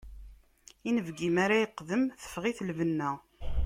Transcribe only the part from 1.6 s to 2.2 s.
iqdem,